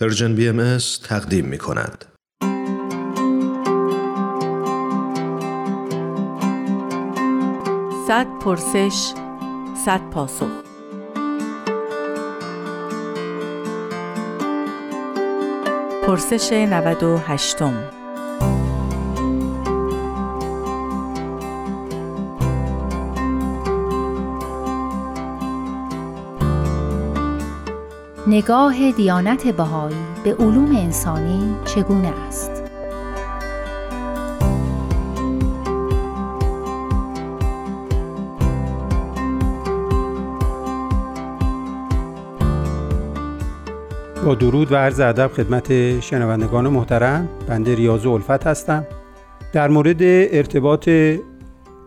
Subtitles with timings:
[0.00, 2.04] پرژن بی ام تقدیم می کند.
[8.08, 9.12] صد پرسش
[9.84, 10.50] صد پاسخ
[16.06, 17.62] پرسش 98
[28.30, 32.62] نگاه دیانت بهایی به علوم انسانی چگونه است؟
[44.24, 48.86] با درود و عرض ادب خدمت شنوندگان محترم بنده ریاض الفت هستم
[49.52, 50.88] در مورد ارتباط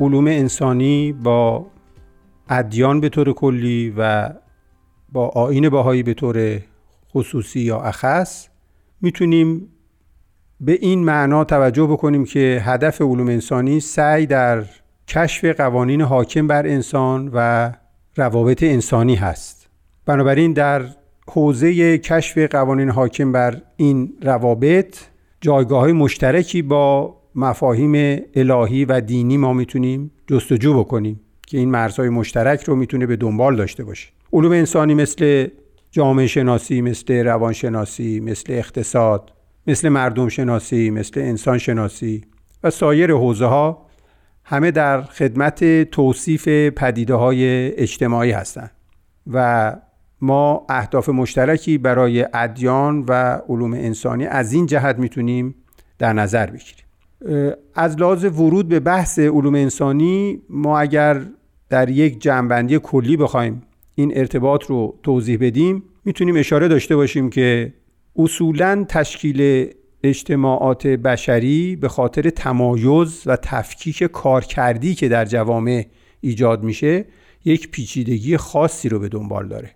[0.00, 1.66] علوم انسانی با
[2.48, 4.30] ادیان به طور کلی و
[5.12, 6.60] با آین باهایی به طور
[7.10, 8.48] خصوصی یا اخص
[9.00, 9.68] می‌تونیم
[10.60, 14.64] به این معنا توجه بکنیم که هدف علوم انسانی سعی در
[15.08, 17.72] کشف قوانین حاکم بر انسان و
[18.16, 19.68] روابط انسانی هست.
[20.06, 20.84] بنابراین در
[21.28, 24.98] حوزه کشف قوانین حاکم بر این روابط
[25.40, 31.20] جایگاه های مشترکی با مفاهیم الهی و دینی ما می‌تونیم جستجو بکنیم.
[31.46, 34.08] که این مرزهای مشترک رو می‌تونه به دنبال داشته باشه.
[34.32, 35.48] علوم انسانی مثل
[35.90, 39.32] جامعه شناسی مثل روانشناسی مثل اقتصاد
[39.66, 42.24] مثل مردم شناسی مثل انسان شناسی
[42.62, 43.86] و سایر حوزه ها
[44.44, 48.70] همه در خدمت توصیف پدیده های اجتماعی هستند
[49.32, 49.76] و
[50.20, 55.54] ما اهداف مشترکی برای ادیان و علوم انسانی از این جهت می‌تونیم
[55.98, 56.85] در نظر بگیریم.
[57.74, 61.22] از لحاظ ورود به بحث علوم انسانی ما اگر
[61.68, 63.62] در یک جنبندی کلی بخوایم
[63.94, 67.72] این ارتباط رو توضیح بدیم می‌تونیم اشاره داشته باشیم که
[68.16, 69.70] اصولا تشکیل
[70.02, 75.86] اجتماعات بشری به خاطر تمایز و تفکیک کارکردی که در جوامع
[76.20, 77.04] ایجاد میشه
[77.44, 79.70] یک پیچیدگی خاصی رو به دنبال داره.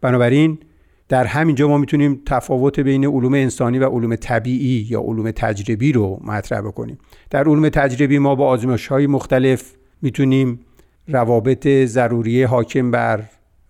[0.00, 0.58] بنابراین
[1.12, 6.20] در همینجا ما می‌تونیم تفاوت بین علوم انسانی و علوم طبیعی یا علوم تجربی رو
[6.24, 6.98] مطرح بکنیم.
[7.30, 10.60] در علوم تجربی ما با آزمایش های مختلف می‌تونیم
[11.08, 13.22] روابط ضروری حاکم بر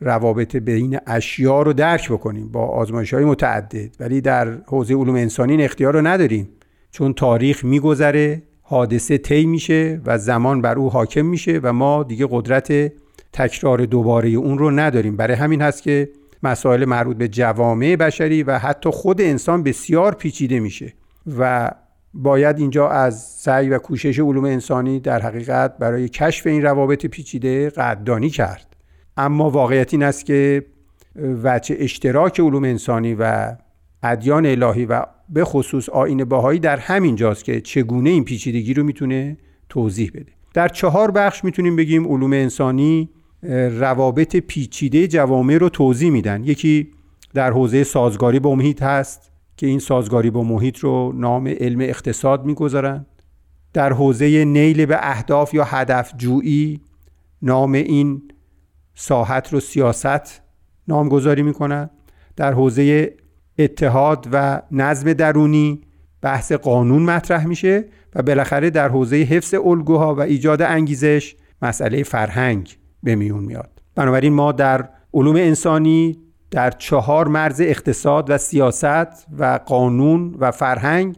[0.00, 3.90] روابط بین اشیا رو درک بکنیم با آزمایش های متعدد.
[4.00, 6.48] ولی در حوزه علوم انسانی این اختیار رو نداریم.
[6.90, 12.26] چون تاریخ میگذره حادثه طی میشه و زمان بر او حاکم میشه و ما دیگه
[12.30, 12.92] قدرت
[13.32, 15.16] تکرار دوباره اون رو نداریم.
[15.16, 16.08] برای همین هست که
[16.42, 20.92] مسائل مربوط به جوامع بشری و حتی خود انسان بسیار پیچیده میشه
[21.38, 21.70] و
[22.14, 27.70] باید اینجا از سعی و کوشش علوم انسانی در حقیقت برای کشف این روابط پیچیده
[27.70, 28.76] قدردانی کرد.
[29.16, 30.66] اما واقعیت این است که
[31.42, 33.54] وچه اشتراک علوم انسانی و
[34.02, 38.84] ادیان الهی و به خصوص آین باهایی در همین جاست که چگونه این پیچیدگی رو
[38.84, 39.36] می‌تونه
[39.68, 40.32] توضیح بده.
[40.54, 43.10] در چهار بخش می‌تونیم بگیم علوم انسانی
[43.42, 46.44] روابط پیچیده جوامع رو توضیح میدن.
[46.44, 46.88] یکی
[47.34, 52.44] در حوزه سازگاری با محیط هست که این سازگاری با محیط رو نام علم اقتصاد
[52.44, 53.06] می‌گذارند
[53.72, 56.80] در حوزه نیل به اهداف یا هدف جویی
[57.42, 58.22] نام این
[58.94, 60.42] ساحت رو سیاست
[60.88, 61.90] نامگذاری می‌کنند
[62.36, 63.14] در حوزه
[63.58, 65.80] اتحاد و نظم درونی
[66.22, 67.84] بحث قانون مطرح میشه
[68.14, 72.79] و بالاخره در حوزه حفظ الگوها و ایجاد انگیزش مسئله فرهنگ.
[73.02, 73.82] به میون میاد.
[73.94, 76.18] بنابراین ما در علوم انسانی
[76.50, 81.16] در چهار مرز اقتصاد و سیاست و قانون و فرهنگ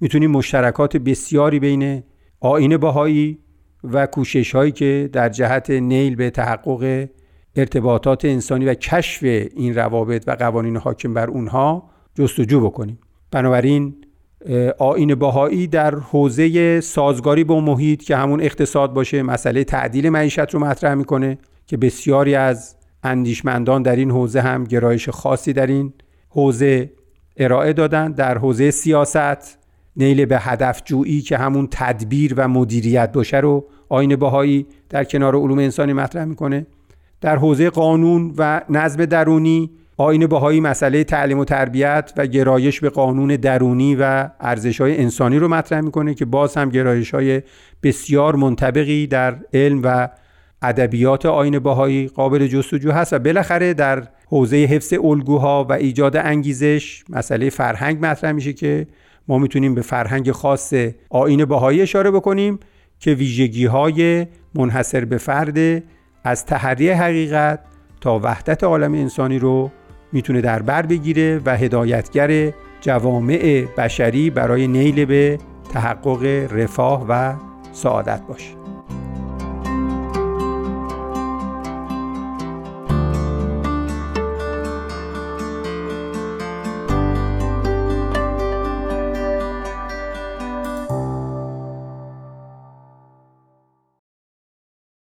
[0.00, 2.02] می‌تونیم مشترکات بسیاری بین
[2.40, 3.38] آین باهایی
[3.84, 7.08] و کوشش هایی که در جهت نیل به تحقق
[7.56, 12.98] ارتباطات انسانی و کشف این روابط و قوانین حاکم بر اونها جستجو بکنیم.
[13.30, 13.94] بنابراین
[14.78, 20.60] آین باهایی در حوزه سازگاری با محیط که همون اقتصاد باشه مسئله تعدیل معیشت رو
[20.60, 25.92] مطرح می‌کنه که بسیاری از اندیشمندان در این حوزه هم گرایش خاصی در این
[26.28, 26.90] حوزه
[27.36, 28.12] ارائه دادن.
[28.12, 29.58] در حوزه سیاست
[29.96, 35.36] نیل به هدف جویی که همون تدبیر و مدیریت باشه رو آین باهایی در کنار
[35.36, 36.66] علوم انسانی مطرح می‌کنه.
[37.20, 39.70] در حوزه قانون و نظم درونی
[40.00, 45.38] آین بهایی مسئله تعلیم و تربیت و گرایش به قانون درونی و ارزش های انسانی
[45.38, 47.42] رو مطرح می‌کنه که باز هم گرایش های
[47.82, 50.08] بسیار منطبقی در علم و
[50.62, 57.04] ادبیات آین بهایی قابل جستجو هست و بالاخره در حوزه حفظ الگوها و ایجاد انگیزش
[57.08, 58.86] مسئله فرهنگ مطرح میشه که
[59.28, 60.74] ما می‌تونیم به فرهنگ خاص
[61.10, 62.58] آین بهایی اشاره بکنیم
[62.98, 65.82] که ویژگی های منحصر به فرد
[66.24, 67.60] از تحری حقیقت
[68.00, 69.70] تا وحدت عالم انسانی رو
[70.12, 75.38] می‌تونه در بر بگیره و هدایتگر جوامع بشری برای نیل به
[75.72, 77.34] تحقق رفاه و
[77.72, 78.59] سعادت باشه.